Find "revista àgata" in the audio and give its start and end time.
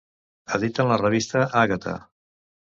1.01-1.95